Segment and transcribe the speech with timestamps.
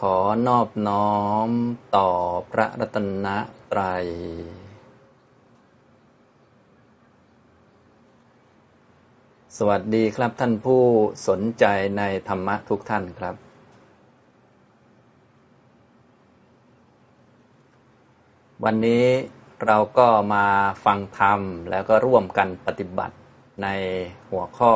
[0.00, 0.16] ขอ
[0.48, 1.14] นอบน้อ
[1.48, 1.50] ม
[1.96, 2.08] ต่อ
[2.50, 3.26] พระรัตน
[3.72, 4.06] ตรัย
[9.56, 10.82] สวัสดีครับท่านผู้
[11.28, 11.64] สนใจ
[11.98, 13.34] ในธรรมะทุกท่านครับ
[18.64, 19.06] วันนี้
[19.66, 20.46] เราก็มา
[20.84, 21.40] ฟังธรรม
[21.70, 23.16] แล้วก็ร่วมกันปฏิบัติ
[23.62, 23.68] ใน
[24.30, 24.72] หัวข้อ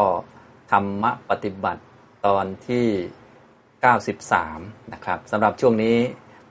[0.73, 1.83] ธรรมะปฏิบัติ
[2.27, 2.89] ตอนที่
[3.87, 5.97] 93 นะครับสำหรับช่วงนี้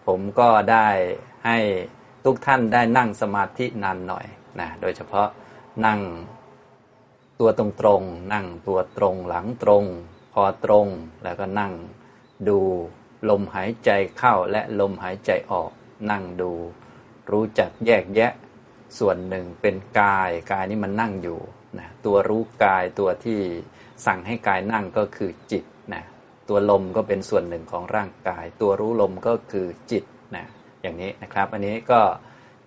[0.08, 0.88] ผมก็ได้
[1.46, 1.58] ให้
[2.26, 4.26] ทุกท่านได้นั่งสมาธินานหน่อย
[4.60, 5.28] นะโดยเฉพาะ
[5.86, 6.00] นั่ง
[7.40, 9.86] ตัวตรงๆ นั่งตัวตรงหลังตรง
[10.34, 10.88] คอตรง
[11.24, 11.74] แล้วก็นั่ง
[12.48, 12.60] ดู
[13.30, 15.72] ลมหายใจเข้าและลมหายใจออก
[16.12, 16.52] นั่งดู
[17.32, 18.32] รู้จักแยกแยะ
[18.98, 21.40] ส่วนหนึ่งเป็นกายกายนี้มันนั่งอยู่
[21.80, 23.40] นะตัวรู้กายตัวที่
[24.06, 25.64] สั่งให้กายนั่งก็คือจิต
[25.94, 26.04] นะ
[26.50, 30.04] ตัวลมก็เป็นส่วนหนึ่งของร่างกาย ตัวรู้ลมก็คือจิต
[30.36, 30.46] นะ
[30.82, 32.02] อย่างนี้นะครับ อันนี้ก็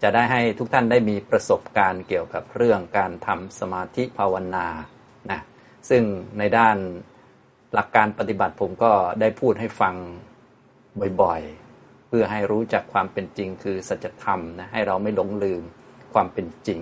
[0.02, 4.66] จะได้ให้ทุกท่านได้มีประสบการณ์เกี่ยวกับเรื่องการทำสมาธิภาวนา
[5.30, 5.40] นะ
[5.90, 6.02] ซึ่ง
[6.38, 6.76] ในด้าน
[7.74, 9.94] หลักการปฏิบัติผมก็ได้พูดให้ฟัง
[11.22, 15.62] บ่อยๆ เพื่อให้รู้จักความเป็นจริงคือสัจธรรมนะให้เราไม่หลงลืม
[16.14, 16.80] ความเป็นจริง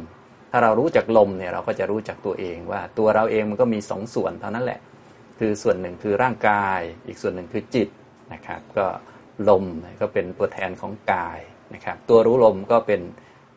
[0.51, 4.81] ถ้าเรารู้จักลมเนี่ยเราก็จะรู้จักตัวเองว่าตัวเราเองมันก็มีสองส่วนเท่านั้นแหละ
[5.39, 7.89] คือส่วนหนึ่งคือร่างกาย อีกส่วนหนึ่งคือจิต
[8.33, 8.87] นะครับก็
[9.49, 9.65] ลม
[10.01, 11.39] ก็เป็นตัวแทนของกาย
[11.75, 13.01] นะครับ ตัวรู้ลมก็เป็น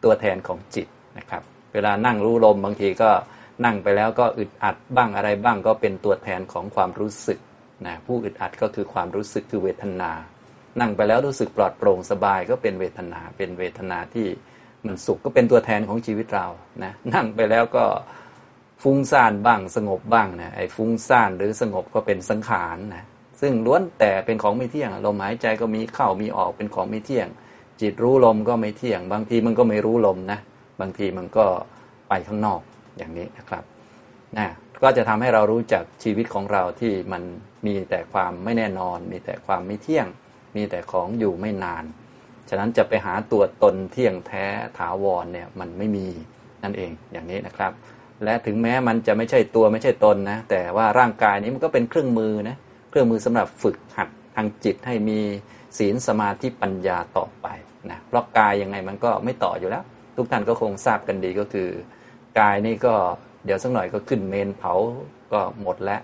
[0.03, 3.11] ตัวแทนของจิตนะครับ เวลานั่งรู้ลมบางทีก็
[3.65, 7.39] นั่งไปแล้วก็อึดอัดบ้างอะไรบ้างก็เป็นตัวแทนของความรู้สึก
[7.85, 10.11] นะผู้อึดอัดก็คือความรู้สึกคือเวทนา
[10.79, 14.27] นั่งไปแล้วรู้สึกปลอดโปร่งสบายก็เป็นเวทนา เป็นเวทนาที่
[14.85, 16.47] มันสุขก็เป็นตัวแทนของชีวิตเรา
[16.83, 17.85] นะนั่งไปแล้วก็
[18.81, 23.03] ฟุ้งซ่านบ้างสงบบ้างนะไอ้ฟุ้งซ่านหรือสงบก็เป็นสังขารนะ
[23.41, 27.27] ซึ่งล้วนแต่เป็นของไม่เที่ยงลมหายใจก็มีเข้ามีออกเป็นของไม่เที่ยง
[27.81, 30.39] จิตรู้ลมก็ไม่เที่ยง บางทีมันก็ไม่รู้ลมนะ
[30.81, 31.45] บางทีมันก็
[32.09, 32.61] ไปข้างนอก
[32.97, 33.63] อย่างนี้นะครับ
[34.37, 34.47] นะ
[34.83, 37.23] ก็จะทำให้เรารู้จักชีวิตของเราที่มัน
[37.65, 40.07] มีแต่ความไม่แน่นอน มีแต่ความไม่เที่ยง
[40.55, 41.83] มีแต่ของอยู่ไม่นาน
[42.49, 44.45] ฉะนั้นจะไปหาตัวตนเที่ยงแท้
[44.77, 46.07] ถาวรเนี่ยมันไม่มี
[46.63, 47.71] นั่นเองอย่างนี้นะครับ
[48.23, 52.57] และถึงแม้มันจะไม่ใช่ตัวไม่ใช่ตนนะ แต่ว่าร่างกายนี้มันก็เป็นเครื่องมือนะ
[52.89, 55.19] เครื่องมือสำหรับฝึกหัดทางจิตให้มี
[55.77, 57.47] ศีลสมาธิปัญญาต่อไป
[57.91, 59.83] นะเพราะกายยังไงมันก็ไม่ต่ออยู่แล้ว
[60.15, 61.69] ทุกท่านก็คงทราบกันดีก็คือ
[62.39, 62.93] กายนี่ก็
[63.45, 64.73] เดี๋ยวสักหน่อยก็ขึ้นเมนเผา
[65.33, 66.01] ก็หมดแล้ว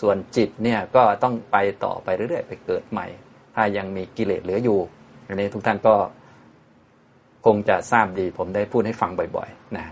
[0.00, 3.06] ส่วนจิตเนี่ยก็ต้องไปต่อไปเรื่อยๆไปเกิดใหม่
[3.54, 4.78] ถ้ายังมีกิเลสเหลืออยู่
[5.26, 5.94] อันนี้ทุกท่านก็
[7.46, 9.86] คงจะทราบดีผมได้พูดให้ฟังบ่อยๆนะ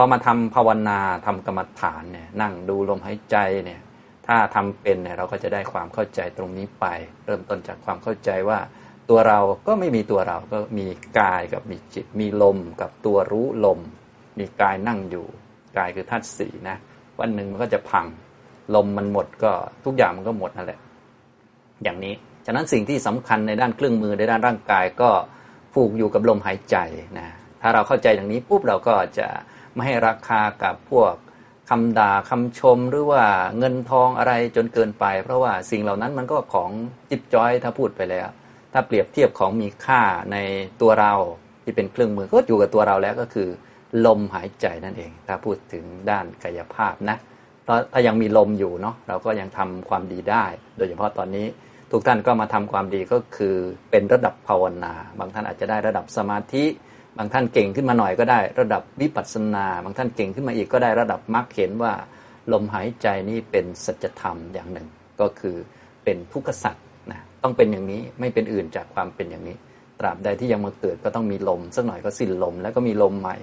[0.00, 3.80] อมาทำภาวนาทำกรรมฐานเนี่ยนั่งดูลมหายใจเนี่ย
[4.26, 6.86] ถ้าทำเป็นเนี่ยเราก็จะได้ความเข้าใจตรงนี้ไป
[7.26, 8.58] เริ่มต้นจากความเข้าใจว่า
[9.10, 10.86] ตัวเราก็ไม่มีตัวเราก็มี
[11.18, 13.80] กายกับมีจิต มีลมกับตัวรู้ลม
[14.38, 15.26] มีกายนั่งอยู่
[15.78, 16.76] กายคือธาตุสี่นะ
[17.20, 18.06] วันหนึ่งมันก็จะพัง
[18.74, 19.52] ลมมันหมดก็
[19.84, 20.80] ทุกอย่างมันก็หมดนั่นแหละ
[21.82, 22.14] อย่างนี้
[22.46, 25.10] ฉะนั้นสิ่งที่สำคัญในด้านเครื่องมือในด้านร่างกายก็
[25.74, 26.76] ผูกอยู่กับลมหายใจ
[27.18, 27.28] นะ
[27.62, 29.26] ถ้าเราเข้าใจอย่างนี้ปุ๊บเราก็จะ
[29.80, 31.14] ไม่ให้ราคากับพวก
[31.70, 33.24] คำด่าคำชมหรือว่า
[33.58, 36.70] เงินทองอะไรจนเกินไป เพราะว่าสิ่งเหล่านั้นมันก็ของ
[37.10, 38.28] จิบจอยถ้าพูดไปแล้ว
[38.72, 40.02] ถ้าเปรียบเทียบของมีค่า
[40.32, 40.36] ใน
[40.80, 41.14] ตัวเรา
[41.62, 43.48] ที่เป็นเครื่องมือก็อยู่กับตัวเราแล้วก็คือ
[44.06, 47.16] ลมหายใจนั่นเอง ถ้าพูดถึงด้านกายภาพนะ
[47.64, 50.44] เพราะถ้ายังมีลมอยู่เนาะเราก็ยังทำความดีได้
[50.76, 51.46] โดยเฉพาะตอนนี้
[51.92, 53.56] ทุกท่านก็มาทำความดีก็คือ
[53.90, 56.64] เป็นระดับภาวนา บางท่านอาจจะได้ระดับสมาธิ
[57.18, 61.92] บางท่านเก่งขึ้นมาหน่อยก็ได้ ระดับวิปัสสนา บางท่านเก่งขึ้นมาอีกก็ได้ระดับมรรคเห็นว่า
[62.52, 64.88] ลมหายใจนี้เป็นสัจธรรมอย่างหนึ่ง
[65.20, 65.56] ก็คือ
[66.04, 66.76] เป็นทุกขสัจ
[67.10, 69.56] นะต้องเป็นอย่างนี้ไม่เป็นอื่นจากความเป็นอย่างนี้
[70.00, 73.36] ตราบใดที่ยังมาเกิดก็ต้องมีลมสักหน่อยก็สิ้นลม แล้วก็มีลมใหม่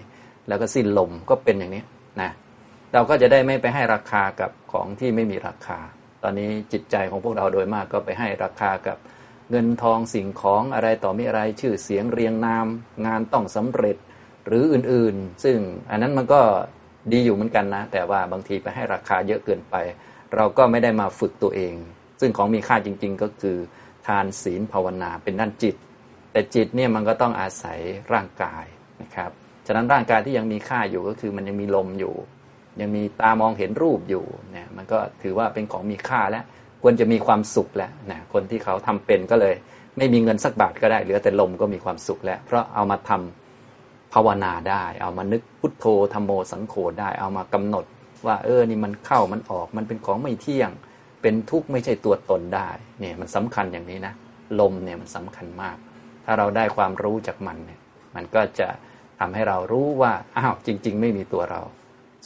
[0.48, 1.84] แล้วก็สิ้นลมก็เป็นอย่างนี้
[2.22, 2.32] นะ
[2.94, 5.80] เราก็จะได้ไม่ไปให้ราคากับของที่ไม่มีราคา
[6.24, 8.98] ตอนนี้จิตใจของพวกเราโดยมากก็ไปให้ราคากับ
[9.50, 12.68] เงินทองสิ่งของอะไรต่อมีอะไรชื่อเสียงเรียงนาม
[13.06, 13.98] งานต้องสำเร็จ
[14.48, 15.58] หรืออื่นๆ ซึ่ง
[15.90, 16.42] อันนั้นมันก็
[17.12, 19.76] ดีอยู่เหมือนกันนะ แต่ว่าบางทีไปให้ราคาเยอะเกินไป
[20.36, 21.76] เราก็ไม่ได้มาฝึกตัวเอง
[22.20, 23.58] ซึ่งของมีค่าจริง ๆ ก็คือ
[24.08, 25.76] ทานศีลภาวนาเป็นด้านจิต
[26.32, 27.80] แต่จิตเนี่ยมันก็ต้องอาศัย
[28.14, 28.66] ร่างกาย
[29.02, 29.32] นะครับ
[29.68, 32.16] ฉะนั้นร่างกายที่ยังมีค่าอยู่ก็คือมันยังมีลมอยู่
[32.82, 36.44] ยังมีตามองเห็นรูปอยู่เนี่ยมันก็ถือว่าเป็นของมีค่าแล้ว
[36.82, 39.56] ควรจะมีความสุขแล้วนะคนที่เขาทำเป็นก็เลย
[39.98, 47.86] ไม่มีเงินสักบาทก็ได้เหลือแต่ลมก็มีความสุขแล้ว เพราะเอามาทำภาวนาได้ เอามานึกพุทโธธรรมโมสังโฆได้ เอามากำหนด
[48.26, 50.72] ว่าเออนี่มันเข้ามันออกมันเป็นของไม่เที่ยง
[51.22, 52.70] เป็นทุกข์ไม่ใช่ตัวตนได้
[53.00, 54.14] เนี่ยมันสำคัญอย่างนี้นะ
[54.60, 55.78] ลมเนี่ยมันสำคัญมาก
[56.26, 57.80] ถ้าเราได้ความรู้จากมันเนี่ย
[58.16, 58.68] มันก็จะ
[59.20, 61.62] ทำให้เรารู้ว่าอ้าวจริง ๆ ไม่มีตัวเรา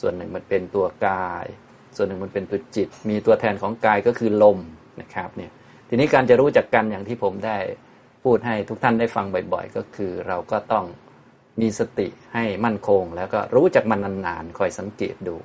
[0.00, 1.46] ส่วนหนึ่งมันเป็นตัวกาย
[1.96, 4.58] ส่วนหนึ่งมันเป็นตัวจิต มีตัวแทนของกายก็คือลม
[5.00, 5.50] นะครับเนี่ย
[5.88, 7.58] ทีนี้การจะรู้จักกันอย่างที่ผมได้
[8.24, 10.84] พูดให้ทุกท่านได้ฟังบ่อย ๆ ก็คือเราก็ต้อง
[11.60, 15.36] มีสติให้มั่นคง แล้วก็รู้จักมันนานๆคอยสังเกตดู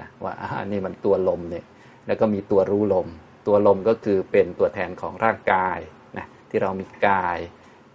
[0.00, 1.64] นะว่าอันนี้มันตัวลมเนี่ย
[2.06, 3.08] แล้วก็มีตัวรู้ลม
[3.46, 5.78] ตัวลมก็คือเป็นตัวแทนของร่างกาย
[6.16, 7.38] นะที่เรามีกาย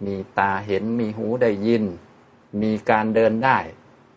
[0.06, 1.84] มีตาเห็นมีหูได้ยิน
[2.62, 3.58] มีการเดินได้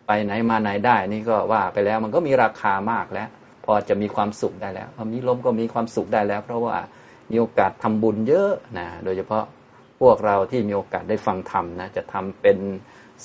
[0.06, 3.28] ไปไหนมาไหนได้นี่ก็ว่าไปแล้วมันก็มีราคามากแล้ว
[3.66, 6.76] พอจะมีความสุขได้แล้วพอมีลมก็มีความสุขได้แล้ว เพราะว่า
[7.30, 9.44] มีโอกาสทำบุญเยอะนะโดยเฉพาะ
[10.00, 12.58] พวกเราที่มีโอกาสได้ฟังธรรมนะจะทำเป็น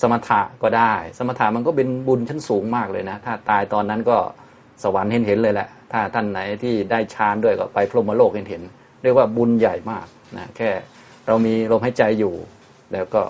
[0.02, 4.18] สมถะก็ได้ สมถะมันก็เป็นบุญชั้นสูงมากเลยนะ ถ้าตายตอนนั้นก็
[4.84, 8.64] สวรรค์เห็นเห็นเลยแหละ ถ้าท่านไหนที่ได้ฌานด้วยก็ไปพรหมโลกเห็นเห็น
[9.04, 10.06] เรียกว่าบุญใหญ่มาก
[10.38, 10.70] นะแค่
[11.28, 12.34] เรามีลมหายใจอยู่
[12.94, 13.22] แล้วก็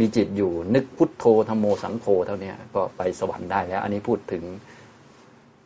[0.00, 4.42] มีจิตอยู่นึกพุทโธธรรมโมสังโฆเท่านี้ก็ไปสวรรค์ได้แล้ว อันนี้พูดถึง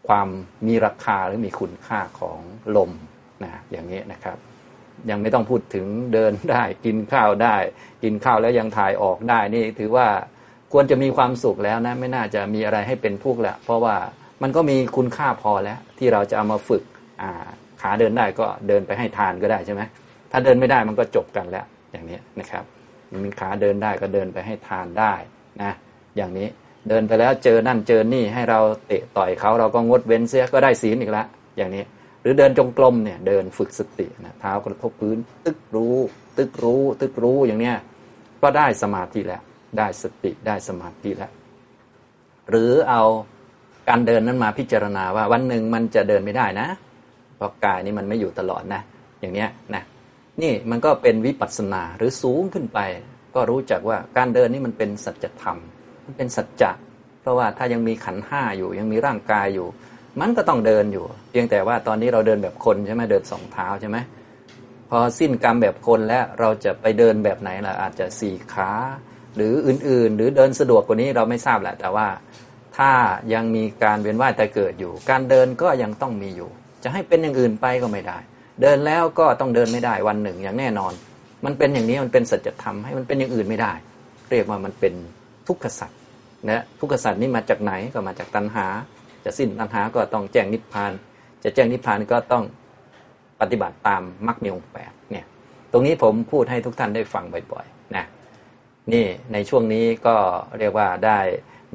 [0.08, 0.28] ความ
[0.66, 2.38] มีราคาหรือมีคุณค่าของ
[2.76, 2.90] ลม
[3.44, 4.36] นะอย่างนี้นะครับ
[5.10, 7.56] ยังไม่ต้องพูดถึงเดินได้กินข้าวได้
[8.02, 10.06] กินข้าวแล้วยังถ่ายออกได้นี่ถือว่า
[10.72, 13.96] ควรจะมีความสุขแล้วนะไม่น่าจะมีอะไรให้เป็นทุกข์แล้วเพราะว่า
[14.42, 16.82] มันก็มีคุณค่าพอแล้ว ที่เราจะเอามาฝึก
[17.80, 19.82] ขาเดินได้ก็เดินไปให้ทานก็ได้ใช่ไหม
[20.30, 22.64] ถ้าเดินไม่ได้มันก็จบกันแล้วอย่างนี้นะครับ
[23.24, 25.14] มีขาเดินได้ก็เดินไปให้ทานได้
[25.62, 25.72] นะ
[26.16, 26.48] อย่างนี้
[26.88, 31.26] เดินไปแล้วเจอนั่นเจอนี่ให้เราเตะต่อยเขาเราก็งดเว้นเสียก็ได้ศีลอีกแล้ว
[31.56, 31.84] อย่างนี้
[32.22, 35.96] หรือเดินจงกรมเนี่ยเดินฝึกสตินะเท้ากระทบพื้น ตึกรู้
[36.38, 37.76] ตึกรู้ ตึกรู้อย่างเนี้ย
[38.42, 39.42] ก็ได้สมาธิแล้ว
[39.78, 41.32] ได้สติได้สมาธิแล้ว
[42.50, 43.02] หรือเอา
[43.88, 46.68] การเดินนั้นมาพิจารณาว่าวันหนึ่งมันจะเดินไม่ได้นะ
[47.36, 48.80] เพราะกายนี้มันไม่อยู่ตลอดนะ
[49.20, 49.82] อย่างเนี้ยนะ
[50.42, 52.78] นี่มันก็เป็นวิปัสสนาหรือสูงขึ้นไป
[53.34, 55.58] ก็รู้จักว่าการเดินนี่มันเป็นสัจธรรม
[56.08, 56.72] มันเป็นสัจจะ
[57.20, 59.66] เพราะว่าถ้ายังมีขันห้าอยู่ยังมีร่างกายอยู่
[60.20, 63.96] มันก็ต้องเดินอยู่ เพียงแต่ว่าตอนนี้เราเดินแบบคนใช่ไหมเดินสองเท้าใช่ไหม
[64.90, 68.70] พอสิ้นกรรมแบบคนแล้วเราจะไปเดินแบบไหนล่ะอาจจะสี่ขา
[69.36, 72.08] หรืออื่นๆ หรือเดินสะดวกกว่านี้เราไม่ทราบแหละ แต่ว่า
[72.76, 72.90] ถ้า
[73.34, 76.50] ยังมีการเวียนว่ายแต่เกิดอยู่ การเดินก็ยังต้องมีอยู่
[76.82, 78.18] จะให้เป็นอย่างอื่นไปก็ไม่ได้
[78.62, 80.92] เดินแล้วก็ต้องเดินไม่ได้วันหนึ่งอย่างแน่นอน
[81.44, 83.72] มันเป็นอย่างนี้มันเป็นสัจธรรมให้มันเป็นอย่างอื่นไม่ได้
[84.30, 84.94] เรียกว่ามันเป็น
[85.48, 85.90] ทุกขสัจ
[86.50, 88.66] นะทุกขสัจนี้มาจากไหนก็มาจากตัณหา
[89.24, 90.92] จะสิ้นตัณหาก็ต้องแจ้งนิพพาน
[91.44, 92.44] จะแจ้งนิพพานก็ต้อง
[93.40, 95.24] ปฏิบัติตามมรรคมีองค์แปดเนี่ย
[95.72, 98.04] ตรงนี้ผมพูดให้ทุกท่านได้ฟังบ่อยๆนะ
[98.92, 100.16] นี่ในช่วงนี้ก็
[100.58, 101.18] เรียกว่าได้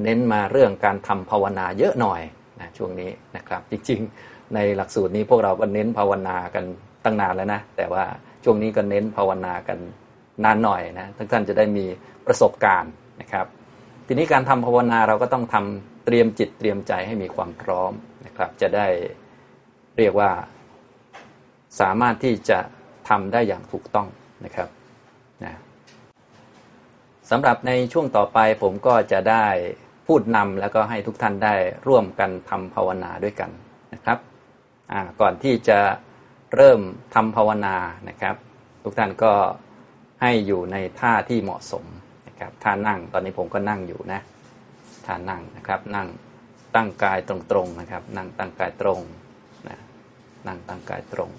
[0.02, 2.20] เน้นมาเรื่องการทำภาวนาเยอะหน่อย
[2.60, 6.64] นะช่วงนี้นะครับ จริงๆ ในหลักสูตรนี้พวกเราก็เน้นภาวนากัน
[7.04, 8.04] ตั้งนานแล้วนะ แต่ว่า
[8.44, 9.78] ช่วงนี้ก็เน้นภาวนากัน
[10.44, 11.84] นานหน่อยนะทุกท่านจะได้มี
[12.26, 13.46] ประสบการณ์นะครับ
[14.06, 17.92] ทีนี้การทำภาวนาเราก็ต้องทำเตรียมจิตเตรียมใจให้มีความพร้อม
[18.26, 18.86] นะครับ จะได้
[19.98, 20.30] เรียกว่า
[21.80, 22.58] สามารถที่จะ
[23.08, 24.08] ทำได้อย่างถูกต้อง
[24.44, 24.68] นะครับ
[25.44, 25.52] นะ
[27.30, 29.46] สำหรับในช่วงต่อไปผมก็จะได้
[30.06, 31.54] พูดนำแล้วก็ให้ทุกท่านได้
[31.88, 33.50] ร่วมกันทำภาวนาด้วยกัน
[33.94, 34.18] นะครับ
[35.20, 35.80] ก่อนที่จะ
[36.54, 36.80] เริ่ม
[37.14, 37.76] ทำภาวนา
[38.08, 38.36] นะครับ
[38.84, 39.32] ทุกท่านก็
[40.22, 41.84] ให้อยู่ในท่าที่เหมาะสม
[42.34, 44.20] นะครับท่านั่งตอนนี้ผมก็นั่งอยู่นะ
[45.06, 46.08] ท่านั่งนะครับ นั่ง
[46.74, 49.00] ตั้งกายตรงๆนะครับ นั่งตั้งกายตรง
[49.68, 49.76] นะ
[50.46, 51.30] นั่งตั้งกายตรง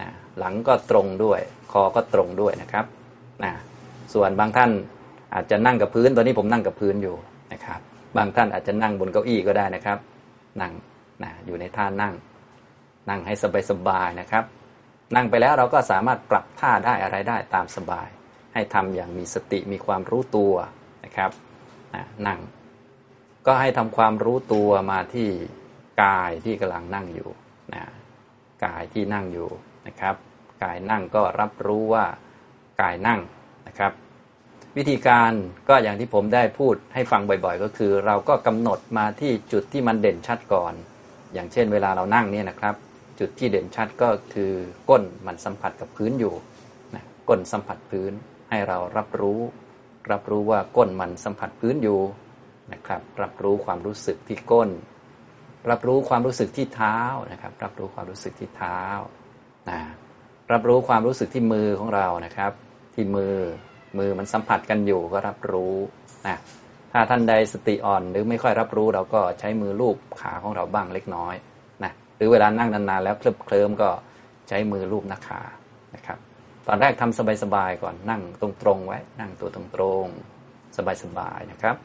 [0.00, 0.08] นะ
[0.38, 1.40] หลังก็ตรงด้วย
[1.72, 2.86] คอก็ตรงด้วยนะครับ
[3.44, 3.52] นะ
[4.14, 4.70] ส่วนบางท่าน
[5.34, 7.16] อาจจะนั่งกับพื้นตอนนี้ผมนั่งกับพื้นอยู่
[7.52, 7.80] นะครับ
[8.16, 9.98] บางท่านอาจจะนั่งบนเก้าอี้ก็ได้นะครับ
[10.60, 10.72] นั่ง
[11.22, 12.14] นะอยู่ในท่านั่ง
[13.08, 13.34] นั่งให้
[13.70, 14.44] สบายๆนะครับ
[15.14, 18.08] นั่งไปแล้วเราก็สามารถปรับท่าได้อะไรได้ตามสบาย
[18.56, 20.54] ให้ทำอย่างมีสติมีความรู้ตัว
[21.04, 21.30] นะครับ
[22.26, 22.40] นั่ง
[23.46, 25.28] ก็ให้ทำความรู้ตัวมาที่
[26.02, 27.30] กายที่กำลังนั่งอยู่
[27.74, 27.84] นะ
[28.64, 29.48] กายที่นั่งอยู่
[29.86, 30.14] นะครับ
[30.62, 32.04] กายนั่งก็รับรู้ว่า
[32.80, 33.20] กายนั่ง
[33.68, 33.92] นะครับ
[34.76, 35.32] วิธีการ
[35.68, 40.72] ก็อย่างที่ผมได้พูดให้ฟังบ่อยๆ ก็คือ เราก็กำหนดมาที่จุดที่มันเด่นชัดก่อน
[41.32, 42.74] อย่างเช่น เวลาเรานั่งเนี่ยนะครับ
[43.20, 44.52] จุดที่เด่นชัดก็คือ
[44.90, 46.34] ก้นมันสัมผัสกับพื้นอยู่
[46.94, 48.12] นะก้นสัมผัสพื้น
[48.50, 49.40] ให้เรารับรู้
[50.12, 52.00] รับรู้ว่าก้นมันสัมผัสพื้นอยู่
[52.72, 54.70] นะครับ รับรู้ความรู้สึกที่ก้น
[55.70, 56.98] รับรู้ความรู้สึกที่เท้า
[57.32, 58.80] นะครับ รับรู้ความรู้สึกที่เท้า
[59.70, 59.80] นะ
[60.52, 62.52] รับรู้ความรู้สึกที่มือของเรานะครับ
[62.94, 63.34] ที่มือ
[63.98, 65.74] มือมันสัมผัสกันอยู่ก็รับรู้
[66.26, 66.36] นะ
[66.92, 71.34] ถ้าท่านใดสติอ่อนหรือไม่ค่อยรับรู้เราก็ใช้มือลูบขาของเราบ้างเล็กน้อย
[71.84, 73.90] นะหรือเวลานั่งนานๆแล้วเคลิบเคลิ้มก็
[74.48, 75.40] ใช้มือลูบหน้าขา
[75.94, 76.18] นะครับ
[76.66, 79.62] ตอนแรกทำสบายๆก่อนนั่งตรงๆไว้ นั่งตัวตร
[80.04, 81.76] งๆสบายๆนะครับ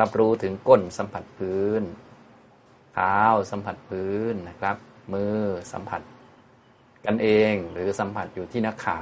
[0.00, 1.82] รับรู้ถึงก้นสัมผัสพื้น
[2.94, 3.18] เท้า
[3.50, 4.76] สัมผัสพื้นนะครับ
[5.12, 5.40] มือ
[5.72, 6.02] สัมผัส
[7.06, 9.00] กันเองหรือสัมผัสอยู่ที่หน้าขา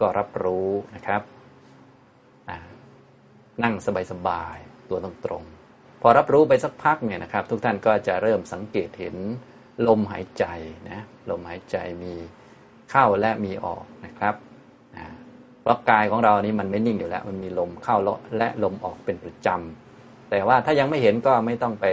[0.00, 1.22] ก็รับรู้นะครับ
[3.62, 3.74] นั่ง
[4.10, 9.16] สบายๆตัวตรงๆพอรับรู้ไปสักพักเนี่ยนะครับ ทุกท่านก็จะเริ่มสังเกตเห็น
[9.88, 10.44] ลมหายใจ
[10.90, 12.14] นะลมหายใจมี
[12.90, 14.34] เข้าและมีออกนะครับ
[15.62, 17.96] เพราะกายของเรานี้มันไม่นิ่งอยู่แล้ว มันมีลมเข้า
[18.38, 21.86] และลมออกเป็นประจำแต่ว่าถ้ายังไม่เห็นก็ไม่ต้องไป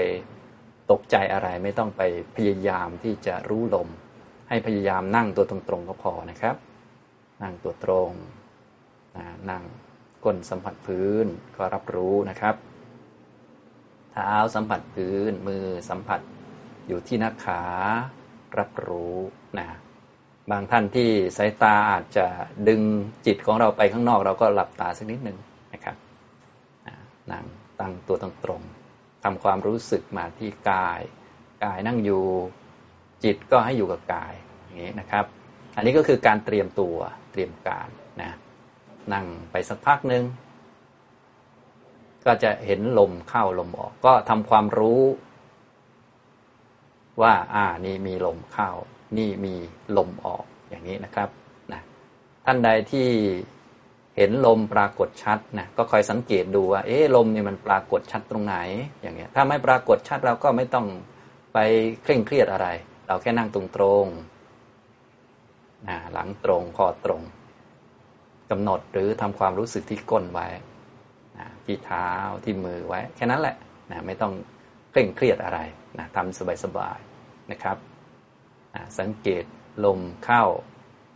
[0.91, 2.01] ตกใจอะไร ไม่ต้องไป
[2.35, 3.87] พยายามที่จะรู้ลม
[4.49, 6.55] ให้พยายามนั่งตัวตรงๆก็พอนะครับ
[7.43, 8.11] นั่งตัวตรง
[9.51, 9.63] นั่ง
[10.23, 12.55] ก้นสัมผัสพื้นก็รับรู้นะครับ
[14.11, 16.21] เท้าสัมผัสพื้นมือสัมผัส
[16.87, 17.61] อยู่ที่หน้าขา
[18.59, 19.17] รับรู้
[19.57, 19.67] นะ
[20.51, 22.25] บางท่านที่สายตาอาจจะ
[22.67, 22.81] ดึง
[23.25, 25.37] จิตของเราไปข้างนอก เราก็หลับตาสักนิดหนึ่ง
[25.73, 25.95] นะครับ
[27.31, 27.45] นั่ง
[27.79, 28.61] ตั้งตัวตรงตรง
[29.23, 31.01] ทำความรู้สึกมาที่กาย
[31.63, 32.23] กายนั่งอยู่
[33.23, 34.33] จิตก็ให้อยู่กับกาย
[34.63, 35.25] อย่างนี้นะครับ
[35.75, 36.95] อันนี้ก็คือการเตรียมตัว
[37.31, 37.87] เตรียมการ
[38.21, 38.31] นะ
[39.13, 40.23] นั่งไปสักพักหนึ่ง
[42.25, 45.01] ก็จะเห็นลมเข้าลมออก ก็ทำความรู้
[47.21, 48.71] ว่า อ่านี่มีลมเข้า
[49.17, 49.53] นี่มี
[49.97, 51.29] ลมออกอย่างนี้นะครับ
[51.73, 51.81] นะ
[52.45, 53.07] ท่านใดที่
[54.17, 58.55] เห็นลมปรากฏชัดนะก็คอยสังเกตดูว่า เอ๊ะลมนี่มันปรากฏชัดตรงไหน
[59.01, 60.87] อย่างเงี้ยถ้าไม่ปรากฏชัดเราก็ไม่ต้อง
[61.53, 61.57] ไป
[62.03, 62.67] เคร่งเครียดอะไร
[63.07, 64.05] เราแค่นั่งตรงตรง
[65.87, 67.21] นะหลังตรงคอตรง
[68.51, 70.47] กำหนดหรือทำความรู้สึกที่ก้นไว้
[71.37, 72.09] นะที่เท้า
[72.43, 73.55] ที่มือไว้ แค่นั้นแหละ
[73.91, 74.33] นะไม่ต้อง
[74.91, 75.59] เคร่งเครียดอะไร
[75.99, 77.77] นะทำสบายๆนะครับ
[78.99, 79.43] สังเกต
[79.85, 80.43] ลมเข้า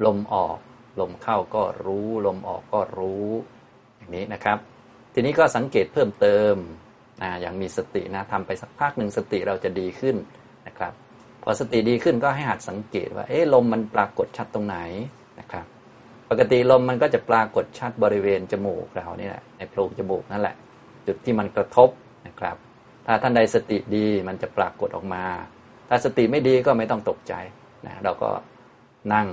[0.05, 0.57] ลมออก
[0.99, 3.27] ลมเข้าก็รู้ ลมออกก็รู้
[3.97, 4.57] อย่างนี้นะครับ
[5.13, 6.55] ทีนี้ก็สังเกตเพิ่มเติม
[7.21, 10.15] นะอย่างมีสตินะทำไปสักพักหนึ่งสติเราจะดีขึ้น
[10.67, 10.93] นะครับ
[11.43, 14.77] พอสติดีขึ้นก็ให้หัดสังเกตว่าเอ๊ะลมมันปรากฏชัดตรงไหน
[15.39, 15.65] นะครับ
[16.29, 20.55] ปกติลมมันก็จะปรากฏชัดบริเวณจมูกเรานี่แหละในโพรงจมูกนั่นแหละ
[21.07, 21.89] จุดที่มันกระทบ
[22.27, 22.55] นะครับ
[23.05, 25.23] ถ้าท่านใดสติดีมันจะปรากฏออกมา
[25.89, 27.33] ถ้าสติไม่ดีก็ไม่ต้องตกใจ
[27.85, 28.29] นะเราก็
[29.13, 29.27] นั่ง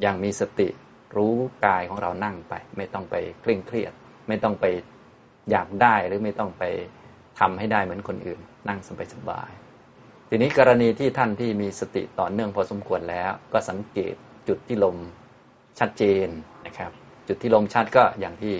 [0.00, 0.68] อย่างมีสติ
[1.16, 1.34] รู้
[1.66, 3.92] กายของเรานั่งไป ไม่ต้องไปเคร่งเครียด
[4.28, 4.64] ไม่ต้องไป
[5.50, 6.64] อยากได้หรือไม่ต้องไป
[7.40, 9.50] ทำให้ได้เหมือนคนอื่น นั่งสบายสบาย
[10.28, 14.14] ทีนี้กรณีที่ท่านที่มีสติต่อเนื่องพอสมควรแล้ว ก็สังเกต
[14.48, 14.96] จุดที่ลม
[15.78, 16.28] ชัดเจน
[16.66, 16.90] นะครับ
[17.28, 18.54] จุดที่ลมชัดก็อย่างที่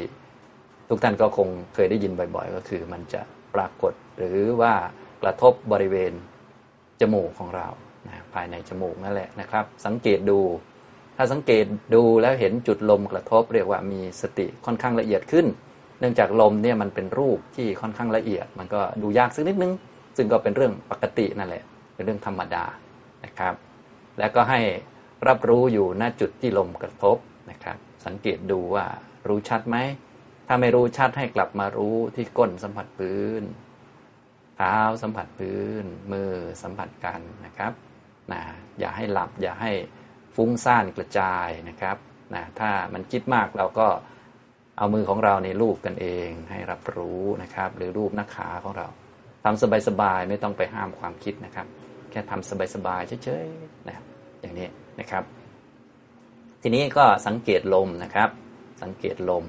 [0.88, 3.23] ทุกท่านก็คงเคยได้ยินบ่อย ๆ ก็คือมันจะ
[3.54, 4.75] ปรากฏหรือว่า
[5.23, 6.12] กระทบบริเวณ
[7.01, 7.69] จมูกของเรา
[8.07, 10.41] นะภายในจมูกนั่นแหละนะครับ สังเกตดู
[11.17, 15.47] ถ้าสังเกตดูแล้วเห็นจุดลมกระทบ เรียกว่ามีสติค่อนข้างละเอียดขึ้น
[16.01, 19.73] เนื่องจากลมเนี่ยมันเป็นรูปที่ค่อนข้างละเอียด มันก็ดูยากสักนิดนึง
[20.17, 21.63] ซึ่งก็เป็นเรื่องปกตินั่นแหละ
[21.95, 22.65] เป็นเรื่องธรรมดา
[23.25, 23.55] นะครับ
[24.19, 24.61] แล้วก็ให้
[25.29, 27.17] รับรู้อยู่ณจุดที่ลมกระทบ
[27.51, 28.87] นะครับ สังเกตดูว่า
[29.29, 29.77] รู้ชัดไหม
[30.47, 33.43] ถ้าไม่รู้ชัดให้กลับมารู้ที่ก้นสัมผัสพื้น
[34.62, 37.73] ท้าสัมผัสพื้น มือสัมผัสกันนะครับ
[38.33, 38.42] นะ
[38.78, 39.73] อย่าให้หลับอย่าให้
[40.37, 41.97] ฟุ้งซ่านกระจายนะครับ
[42.35, 43.88] นะถ้ามันคิดมากเราก็
[44.78, 48.87] เอามือของเราในรูปกันเองให้รับรู้นะครับ หรือรูปหน้าขาของเรา
[49.45, 51.66] ทำสบายๆไม่ต้องไปห้ามความคิดนะครับ
[52.11, 53.99] แค่ทำสบายๆเฉยๆนะ
[54.40, 54.69] อย่างนี้
[55.00, 55.25] นะครับ
[56.62, 58.31] ทีนี้ก็สังเกตลมนะครับ
[58.83, 59.45] สังเกตลม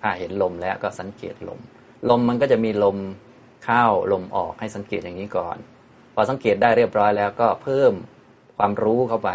[0.00, 1.60] ถ้าเห็นลมแล้วก็สังเกตลม
[2.10, 2.96] ลมมันก็จะมีลม
[3.64, 5.56] เข้าลมออกให้สังเกตอย่างนี้ก่อน
[6.14, 7.92] พอสังเกตได้เรียบร้อยแล้วก็เพิ่ม
[8.56, 9.30] ความรู้เข้าไป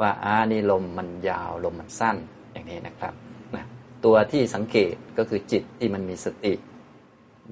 [0.00, 2.16] ว่าอ่านี่ลมมันยาวลมมันสั้น
[2.52, 3.14] อย่างนี้นะครับ
[3.54, 3.66] นะ
[4.04, 6.54] ตัวที่สังเกตก็คือจิตที่มันมีสติ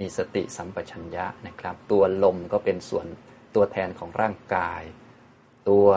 [0.01, 3.07] มีสติสัมปชัญญะนะครับ ตัวลมก็เป็นส่วน
[3.55, 4.83] ตัวแทนของร่างกาย
[5.69, 5.89] ตัว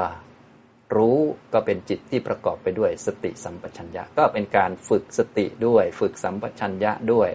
[0.96, 1.20] รู้
[1.54, 7.30] ก็เป็นจิตที่ประกอบไปด้วยสติสัมปชัญญะ ก็เป็นการฝึกสติด้วย ฝึกสัมปชัญญะด้วย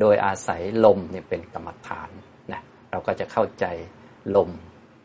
[0.00, 2.10] โดยอาศัยลมเนี่ยเป็นกรรมฐาน
[2.52, 3.66] นะเราก็จะเข้าใจ
[4.36, 4.50] ลม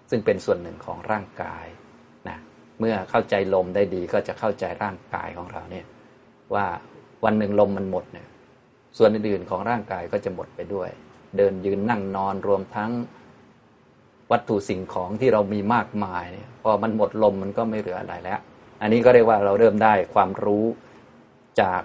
[0.10, 1.66] ซึ่งเป็นส่วนหนึ่งของร่างกาย
[2.30, 2.38] นะ
[2.80, 5.86] เมื่อเข้าใจลมได้ดีก็จะเข้าใจร่างกายของเราเนี่ย
[6.54, 6.66] ว่า
[7.26, 8.28] วันหนึ่งลมมันหมดเนี่ย
[8.98, 10.90] ส่วนอื่นๆของร่างกายก็จะหมดไปด้วย
[11.38, 12.92] เดินยืนนั่งนอนรวมทั้ง
[14.32, 18.40] วัตถุสิ่งของที่เรามีมากมายเนี่ยพอมันหมดลมมันก็ไม่เหลืออะไรแล้ว
[18.82, 20.66] อันนี้ก็เรียกว่าเราเริ่มได้ความรู้
[21.62, 21.82] จาก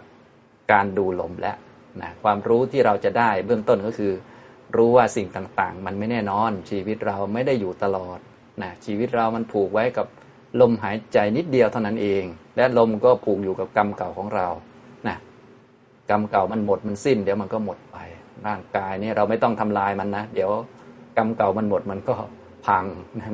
[0.72, 1.56] การดูลมแล้ว
[2.02, 4.12] นะความรู้ที่เราจะได้เบื้องต้นก็คือ
[4.76, 8.18] รู้ว่าสิ่งต่างๆ มันไม่แน่นอน ชีวิตเราไม่ได้อยู่ตลอด
[8.62, 10.06] นะชีวิตเรามันผูกไว้กับ
[10.60, 12.22] ลมหายใจนิดเดียวเท่านั้นเอง
[12.56, 14.46] และลมก็ผูกอยู่กับกรรมเก่าของเรา
[15.08, 15.16] นะ
[16.10, 17.96] กรรมเก่ามันหมดมันสิ้น เดี๋ยวมันก็หมดไป
[18.46, 20.50] ร่างกายนี่เราไม่ต้องทำลายมันนะ เดี๋ยว
[21.16, 22.14] กรรมเก่ามันหมดมันก็
[22.66, 22.84] พัง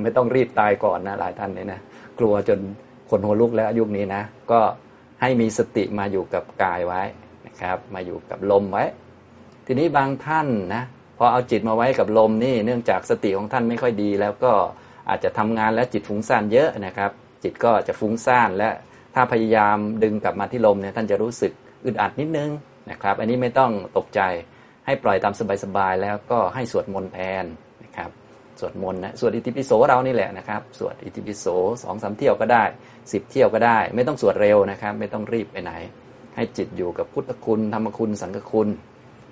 [0.03, 1.81] ไม่ต้องรีบตายก่อนนะหลายท่านเนี่ยนะ
[2.19, 2.59] กลัวจน
[3.11, 4.61] คนหัวลุกแล้วยุคนี้นะ ก็
[5.21, 7.03] ให้มีสติมาอยู่กับกายไว้
[7.61, 8.85] นะครับ มาอยู่กับลมไว้
[9.67, 10.83] ทีนี้บางท่านนะ
[11.19, 14.53] พอเอาจิตมาไว้กับลมนี่เนื่องจากสติของท่านไม่ค่อยดี แล้วก็
[15.09, 17.11] อาจจะทำงานแล้วจิตฟุ้งซ่านเยอะนะครับ
[17.43, 18.71] จิตก็จะฟุ้งซ่านและ
[19.15, 21.53] ถ้าพยายามดึงกลับมาที่ลมเนี่ยท่านจะรู้สึก
[21.85, 22.51] อึดอัดนิดนึง
[22.91, 24.21] นะครับ อันนี้ไม่ต้องตกใจ
[24.87, 27.45] ให้ปล่อยตามสบายๆแล้วก็ให้สวดมนต์แทน
[27.85, 28.11] นะครับ
[28.61, 31.47] สวดมนต์นะสวดอิติปิโสเรานี่แหละนะครับ สวดอิติปิโส
[31.83, 32.65] สองสามเที่ยวก็ได้
[33.13, 35.73] สิบเที่ยวก็ได้ ไม่ต้องสวดเร็วนะครับ ไม่ต้องรีบไปไหน
[36.35, 38.69] ให้จิตอยู่กับพุทธคุณธรรมคุณสังฆคุณ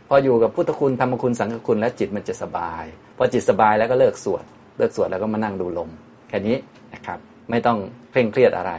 [0.09, 2.85] พออยู่กับพุทธคุณธรรมคุณสังฆคุณแล้วจิตมันจะสบาย
[3.17, 4.45] พอจิตสบายแล้วก็เลิกสวด
[4.79, 5.91] เลิกสวดแล้วก็มานั่งดูลม
[6.29, 6.57] แค่นี้
[6.95, 7.19] นะครับ
[7.51, 7.79] ไม่ต้อง
[8.11, 8.73] เคร่งเครียดอะไร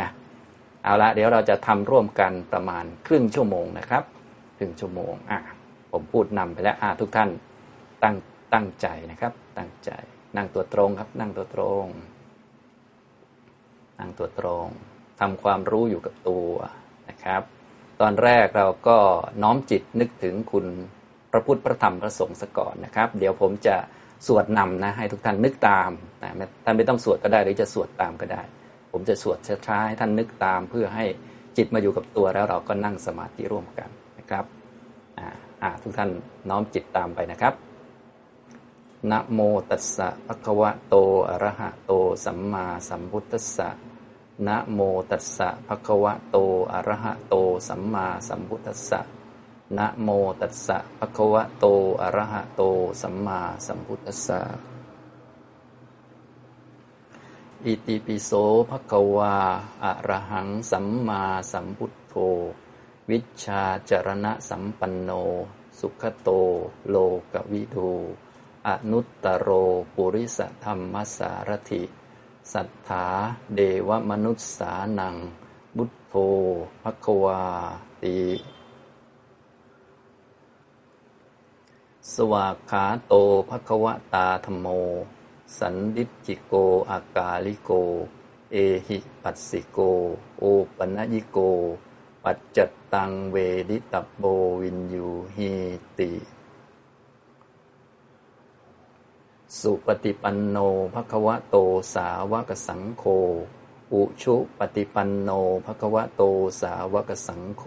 [0.00, 0.08] นะ
[0.84, 4.02] เอาละเดี๋ยวเราจะทำร่วมกันประมาณครึ่งชั่วโมงนะครับ
[4.58, 5.38] ครึ่งชั่วโมงอะ
[5.92, 7.28] ผมพูดนำไปแล้วอะทุกท่าน
[8.02, 8.16] ตั้ง
[8.52, 9.90] ตั้งใจนะครับ ตั้งใจ
[10.36, 11.86] นั่งตัวตรงครับ นั่งตัวตรง
[13.98, 14.66] นั่งตัวตรง
[15.20, 16.50] ทำความรู้อยู่กับตัว
[17.08, 17.42] นะครับ
[18.00, 18.98] ตอนแรกเราก็
[19.42, 20.66] น้อมจิตนึกถึงคุณ
[21.32, 23.76] พระพุทธพระธรรมพระสงฆ์สก่อนนะครับ เดี๋ยวผมจะ
[24.26, 25.90] สวดนำนะให้ทุกท่านนึกตาม
[26.22, 28.42] นะท่านไม่ต้องสวดก็ได้หรือจะสวดตามก็ได้
[28.92, 31.04] ผมจะสวดช้าๆให้ท่านนึกตามเพื่อให้
[31.56, 34.44] จิตมาอยู่กับตัวแล้วเราก็นั่งสมาธิร่วมกันนะครับ
[35.62, 36.10] อ่าทุกท่าน
[36.50, 37.54] น้อมจิตตามไปนะครับ
[39.10, 39.40] นะโม
[39.70, 40.94] ตัสสะภะคะวะโต
[41.28, 41.92] อะระหะโต
[42.24, 43.68] สัมมาสัมพุทธัสสะ
[44.46, 44.80] นะโม
[45.10, 46.36] ตัสสะภะคะวะโต
[46.72, 47.34] อะระหะโต
[47.68, 49.00] สัมมาสัมพุทธัสสะ
[49.78, 50.08] นะโม
[50.40, 51.66] ตัสสะภะคะวะโต
[52.02, 52.62] อะระหะโต
[53.02, 54.40] สัมมาสัมพุทธัสสะ
[57.64, 58.30] อิติปิโส
[58.70, 59.36] ภะคะวา
[59.84, 62.14] อะระหัง สัมมาสัมพุทโธ
[63.10, 65.10] วิชาจรณะสัมปันโน
[65.78, 66.28] สุขโต
[66.90, 66.96] โล
[67.32, 67.90] กวิดู
[68.66, 69.48] อนุตตโร
[69.94, 71.82] ปุริสธรรมสารถิ
[72.52, 73.06] สัทธา
[73.54, 75.16] เดวมนุษย์สานัง
[75.76, 76.14] บุตโธ
[76.82, 77.42] ภควา
[78.02, 78.18] ติ
[82.12, 83.14] สวากขาโต
[83.50, 84.66] ภควตาธโม
[85.58, 86.54] สันดิจิโก
[86.90, 87.70] อากาลิโก
[88.52, 88.56] เอ
[88.86, 89.78] หิปัสสิโก
[90.38, 90.44] โอ
[90.76, 91.38] ปัญญิโก
[92.24, 92.58] ปัจจ
[92.94, 93.36] ตังเว
[93.70, 94.24] ดิตโบ
[94.62, 95.50] วินยูหี
[95.98, 96.10] ติ
[99.60, 100.58] สุปฏิปันโน
[100.94, 101.56] ภควะโต
[101.94, 103.04] สาวกสังโฆ
[103.94, 105.30] อุชุปฏิปันโน
[105.66, 106.22] ภควะโต
[106.62, 107.64] สาวกสังโฆ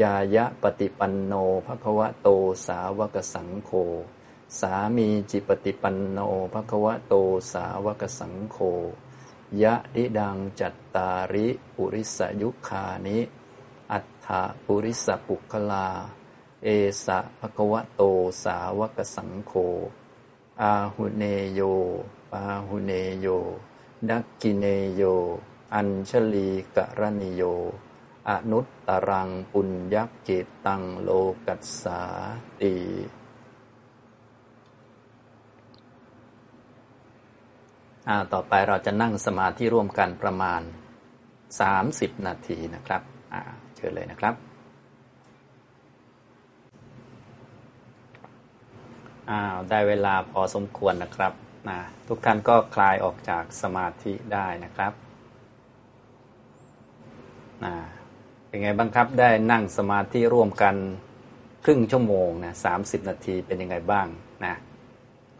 [0.00, 1.34] ยายะปฏิปันโน
[1.66, 2.28] ภควะโต
[2.66, 3.70] สาวกสังโฆ
[4.60, 6.18] สามีจิปฏิปันโน
[6.52, 7.14] ภควะโต
[7.52, 8.58] สาวกสังโฆ
[9.62, 13.18] ยะดิดังจัตตาริปุริสยุคานิ
[13.92, 14.28] อัฏฐ
[14.64, 15.88] ปุริสปุคลา
[16.64, 16.68] เอ
[17.04, 18.02] สะภควะโต
[18.44, 19.54] สาวกสังโฆ
[20.62, 21.60] อาหุเนโย
[22.30, 23.26] ปาหุเนโย
[24.08, 25.02] ดักกิเนโย
[25.74, 27.42] อัญชลีกะรณิโย
[28.28, 30.28] อนุตตรังปุญญเก
[30.66, 31.10] ตังโล
[31.46, 32.00] กัสสา
[32.60, 32.74] ติ
[38.32, 40.62] ต่อไปเราจะนั่งสมาธิร่วมกันประมาณ
[41.44, 43.02] 30 นาทีนะครับ
[43.76, 44.49] เชิญเลยนะครับ
[49.30, 51.32] อ้าวได้เวลาพอสมควรนะครับ
[51.68, 54.92] นะทุกท่านก็คลายออกจากสมาธิได้นะครับ
[57.64, 57.74] นะ
[58.46, 60.74] เป็นไงบ้างครับได้นั่งสมาธิร่วมกัน
[61.64, 64.06] ครึ่งชั่วโมงนะสามสิบนาทีเป็นยังไงบ้าง
[64.44, 64.54] นะ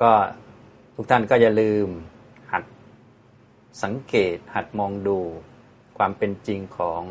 [0.03, 0.13] ก็
[0.95, 1.89] ทุกท่านก็อย่าลืม
[2.53, 2.65] หัด
[3.83, 5.19] สังเกตหัดมองดู
[5.99, 7.03] ความเป็นจริงของ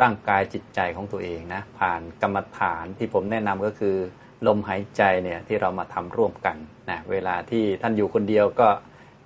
[0.00, 3.96] ร่างกายจิตใจของตัวเองนะผ่านกรรมฐานที่ผมแนะนำก็คือ
[4.46, 6.56] ลมหายใจเนี่ยที่เรามาทำร่วมกัน
[6.90, 8.68] นะเวลาที่ท่านอยู่คนเดียวก็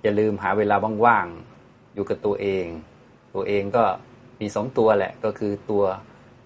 [0.01, 2.65] อย่าลืมหาเวลาว่างๆอยู่กับตัวเอง
[3.35, 3.83] ตัวเองก็
[4.41, 5.83] มีสองตัวแหละก็คือตัว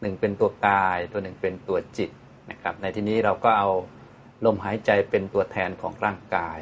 [0.02, 2.10] หนึ่งเป็นตัวกาย ตัวหนึ่งเป็นตัวจิต
[2.52, 3.70] นะครับ ในที่นี้เราก็เอา
[4.46, 6.60] ลมหายใจเป็นตัวแทนของร่างกาย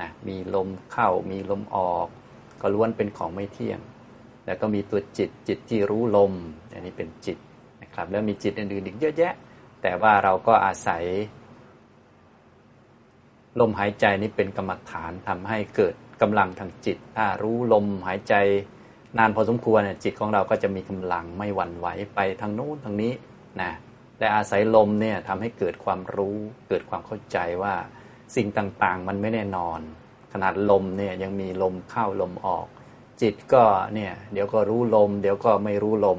[0.00, 2.06] นะมีลมเข้ามีลมออก
[2.60, 3.80] ก็ล้วนเป็นของไม่เที่ยง
[4.46, 6.32] แล้วก็มีตัวจิตจิตที่รู้ลม
[6.72, 7.38] อันนี้เป็นจิต
[7.82, 9.34] นะครับแล้วมีจิตอื่นๆอีกเยอะแยะ
[9.82, 11.04] แต่ว่าเราก็อาศัย
[13.60, 18.34] ลมหายใจนี้เป็นกรรมฐานทำให้เกิดกำลังทางจิต ถ้ารู้ลมหายใจ
[19.18, 23.12] นานพอสมควรเนี่ยจิตของเราก็จะมีกำลังไม่หวั่นไหวไปทางโน้นทางนี้
[23.62, 23.72] นะ
[24.18, 26.36] และอาศัยลมเนี่ยทำให้เกิดความรู้
[26.68, 27.74] เกิดความเข้าใจว่า
[28.36, 29.80] สิ่งต่างๆ มันไม่แน่นอน
[30.32, 32.66] ขนาดลมเนี่ยยังมีลมเข้าลมออก
[33.22, 33.62] จิตก็
[33.94, 36.18] เนี่ยเดี๋ยวก็รู้ลม เดี๋ยวก็ไม่รู้ลม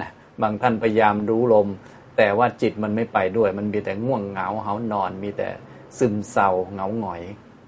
[0.00, 0.10] นะ
[0.42, 1.68] บางท่านพยายามรู้ลม
[2.16, 5.48] แต่ว่าจิตมันไม่ไปด้วย มันมีแต่ง่วงเหงาเหานอนมีแต่
[5.98, 7.22] ซึมเศร้าเหงาหงอย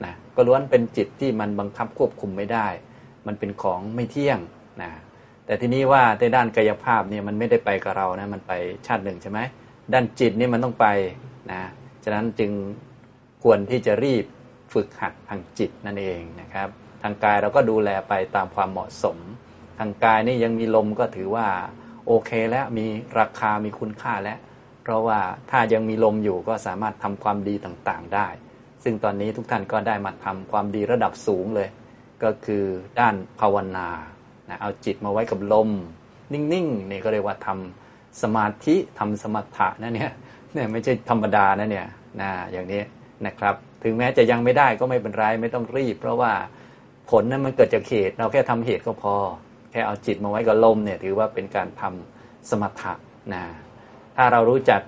[0.04, 2.66] นะก็ล้วนเป็นจิตที่มันบังคับควบคุมไม่ได้
[3.26, 4.38] มันเป็นของไม่เที่ยง
[4.82, 4.90] นะ
[5.46, 8.52] แต่ทีนี้ว่าในด้านกายภาพเนี่ยมันไม่ได้ไปกับเรานะมันไป
[8.86, 9.40] ชาติหนึ่งใช่ไหม
[9.92, 10.86] ด้านจิตนี่มันต้องไป
[11.52, 11.62] นะ
[12.04, 12.52] ฉะนั้นจึง
[13.42, 14.24] ควรที่จะรีบ
[14.72, 16.68] ฝึกหัดทางจิตนั่นเองนะครับ
[17.02, 19.18] ทางกายเราก็ดูแลไปตามความเหมาะสม
[19.78, 21.46] ทางกายนี่ยังมีลมก็ถือว่า
[22.06, 22.86] โอเคแล้วมี
[23.18, 24.38] ราคามีคุณค่าแล้ว
[24.86, 25.20] เพราะว่า
[25.50, 28.28] ถ้ายังมีลมอยู่ก็สามารถทำความดีต่างๆได้
[28.84, 31.68] ซึ่งตอนนี้ทุกท่านก็ได้มาทำความดีระดับสูงเลย
[32.22, 32.64] ก็คือ
[33.00, 33.88] ด้านภาวนา
[34.48, 35.70] นะเอาจิตมาไว้กับลม
[36.32, 40.12] นิ่งๆนี่ก็เรียกว่าทำสมาธิทำสมถะนะเนี่ย
[40.54, 41.86] เนี่ยไม่ใช่ธรรมดานะเนี่ย
[42.20, 42.82] นะอย่างนี้
[43.26, 46.32] นะครับ ถึงแม้จะยังไม่ได้ก็ไม่เป็นไรไม่ต้องรีบ เพราะว่า
[47.10, 49.14] ผลนั้นมันเกิดจากเหตุเราแค่ทำเหตุก็พอ
[49.70, 52.92] แค่เอาจิตมาไว้กับลมเนี่ยถือว่าเป็นการทำสมถะ
[53.34, 53.44] นะ
[54.16, 54.80] ถ้าเรารู้จัก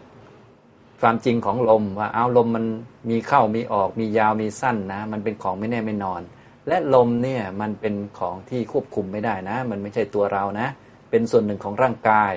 [1.01, 2.65] ความจริงของลมว่าเอาลมมัน
[3.11, 6.23] มีเข้ามีออกมียาวมีสั้นนะ มันเป็นของไม่แน่ไม่นอน
[6.69, 10.69] และลมเนี่ยมันเป็นของที่ควบคุมไม่ได้นะ มันไม่ใช่ตัวเรานะ
[11.11, 12.35] เป็นส่วนหนึ่งของร่างกาย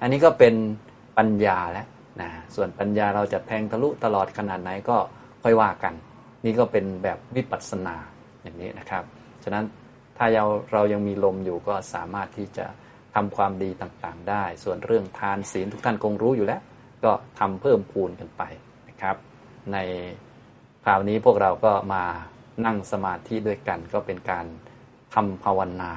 [0.00, 0.54] อันนี้ก็เป็น
[1.18, 1.86] ปัญญาแล้ว
[2.22, 4.96] นะส่วนปัญญาเราจะแทงทะลุตลอดขนาดไหนก็
[5.42, 5.94] ค่อยว่ากัน
[6.44, 7.96] นี่ก็เป็นแบบวิปัสสนา
[8.42, 9.04] อย่างนี้นะครับ
[9.44, 9.64] ฉะนั้น
[10.16, 12.66] ถ้าเราเรายังมีลมอยู่ก็สามารถที่จะ
[13.14, 16.60] ทำความดีต่างๆ ได้ ส่วนเรื่องทานศีลทุกท่านคงรู้อยู่แล้ว
[17.04, 18.42] ก็ทำเพิ่มพูนกันไป
[18.88, 19.16] นะครับ
[19.72, 19.78] ใน
[20.84, 22.04] คราวนี้พวกเราก็มา
[22.66, 24.46] นั่งสมาธิด้วยกัน ก็เป็นการ
[25.14, 25.92] ทำภาวนา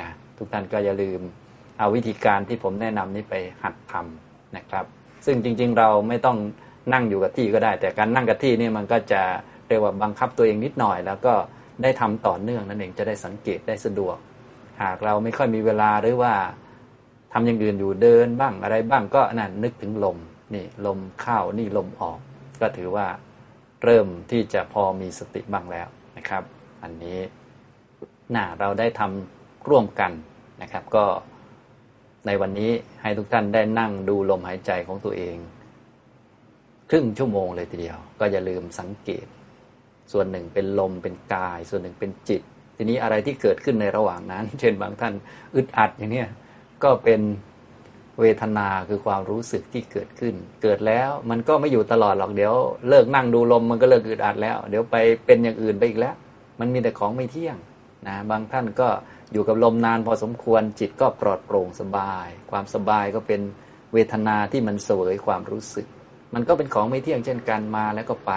[0.00, 1.20] นะทุกท่านก็อย่าลืม
[1.78, 4.84] เอาวิธีการที่ผมแนะนำนี้ไปหัดทำนะครับ
[5.26, 6.38] ซึ่งจริงๆเราไม่ต้อง
[6.92, 9.22] นั่งอยู่กับที่ก็ได้ แต่การนั่งกับที่นี่มันก็จะ
[9.68, 11.34] เรียกว่าบังคับตัวเองนิดหน่อย แล้วก็
[11.82, 14.16] ได้ทำต่อเนื่องนั่นเองจะได้สังเกตได้สะดวก
[14.82, 16.34] หากเราไม่ค่อยมีเวลาหรือว่า
[17.32, 20.18] ทำอย่างอื่นอยู่เดินบ้างอะไรบ้างก็นั่นนึกถึงลม
[20.54, 22.18] นี่ลมเข้านี่ลมออก
[22.60, 23.06] ก็ถือว่า
[23.84, 26.42] เริ่มที่จะพอมีสติบ้างแล้วนะครับ
[26.82, 27.18] อันนี้
[28.34, 30.12] น่าเราได้ทำร่วมกัน
[30.62, 31.04] นะครับ ก็
[32.26, 32.70] ในวันนี้
[33.02, 35.36] ให้ทุกท่านได้นั่งดูลมหายใจของตัวเอง
[36.90, 39.26] ครึ่งชั่วโมงเลยทีเดียว ก็อย่าลืมสังเกต
[40.12, 42.42] ส่วนหนึ่งเป็นลมเป็นกาย ส่วนหนึ่งเป็นจิต
[42.76, 45.14] ทีนี้อะไรที่เกิดขึ้นในระหว่างนั้น เช่นบางท่าน
[45.54, 46.24] อึดอัดอย่างนี้
[46.84, 47.20] ก็เป็น
[48.20, 52.54] เวทนาคือความรู้สึกที่เกิดขึ้น เกิดแล้วมันก็ไม่อยู่ตลอดหรอกเดี๋ยว
[52.88, 56.14] เลิกนั่งดูลมมันก็เลิกอึดอัดแล้ว เดี๋ยวไปเป็นอย่างอื่นไปอีกแล้ว
[56.60, 57.56] มันมีแต่ของไม่เที่ยง
[58.06, 58.88] นะบางท่านก็
[59.32, 63.40] อยู่กับลมนานพอสมควรจิตก็ปลอดโปร่งสบาย ความสบายก็เป็น
[63.92, 65.86] เวทนาที่มันเสวยความรู้สึก
[66.34, 68.32] มันก็เป็นของไม่เที่ยงเช่นกันมาแล้วก็ไป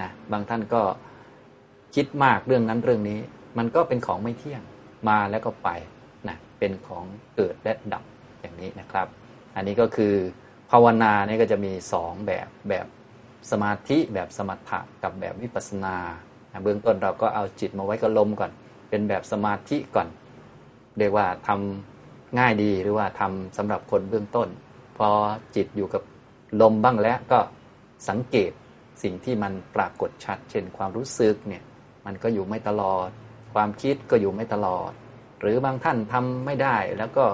[0.00, 0.82] นะบางท่านก็
[1.94, 3.20] คิดมากเรื่องนั้นเรื่องนี้
[3.58, 4.62] มันก็เป็นของไม่เที่ยง
[5.08, 5.68] มาแล้วก็ไป
[6.28, 8.04] นะเป็นของเกิดและดับ
[8.40, 9.06] อย่างนี้นะครับ
[9.56, 10.14] อันนี้ก็คือ
[10.70, 12.86] ภาวนาเนี่ยก็จะมีสองแบบแบบ
[13.50, 15.96] สมาธิแบบสมถะกับแบบวิปัสนา
[16.62, 18.50] เบื้องต้นเราก็เอาจิตมาไว้กับลมก่อน
[18.88, 20.08] เป็นแบบสมาธิก่อน
[20.98, 24.48] เรียกว่าทำง่ายดีหรือว่าทำสำหรับคนเบื้องต้น
[24.98, 25.08] พอ
[25.56, 26.02] จิตอยู่กับ
[26.62, 27.38] ลมบ้างแล้วก็
[28.08, 28.52] สังเกต
[29.02, 31.62] สิ่งที่มันปรากฏชัด เช่นความรู้สึกเนี่ย
[32.06, 33.08] มันก็อยู่ไม่ตลอด
[33.54, 34.90] ความคิดก็อยู่ไม่ตลอด
[35.40, 37.24] หรือบางท่านทำไม่ได้แล้วก็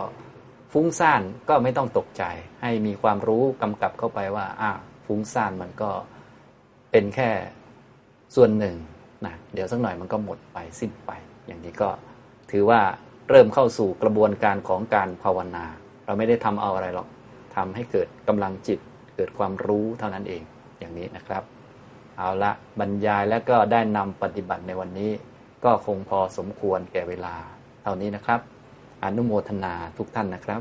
[0.72, 2.22] ฟุ้งซ่านก็ไม่ต้องตกใจ
[2.62, 4.70] ให้มีความรู้กำกับเข้าไปว่าอ่า
[5.06, 5.90] ฟุ้งซ่านมันก็
[6.90, 7.30] เป็นแค่
[8.34, 8.76] ส่วนหนึ่ง
[9.26, 11.10] นะเดี๋ยวสักหน่อยมันก็หมดไปสิ้นไป
[11.46, 11.88] อย่างนี้ก็
[12.50, 12.80] ถือว่า
[13.28, 15.64] เริ่มเข้าสู่กระบวนการของการภาวนา
[16.04, 17.08] เราไม่ได้ทำเอาอะไรหรอก
[17.56, 18.78] ทำให้เกิดกำลังจิต
[19.16, 20.42] เกิดความรู้เท่านั้นเอง
[20.78, 21.42] อย่างนี้นะครับ
[22.18, 22.50] เอาละ
[22.80, 25.10] บรรยายแล้วก็ได้นำปฏิบัติในวันนี้
[25.64, 27.34] ก็คงพอสมควรแก่เวลา
[27.82, 28.40] เท่านี้นะครับ
[29.04, 30.60] อนุโมทนาทุกท่านนะครับ